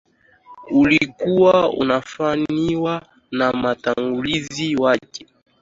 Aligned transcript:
Uliokuwa 0.71 1.69
unafanywa 1.69 3.01
na 3.31 3.53
mtangulizi 3.53 4.75
wake 4.75 5.27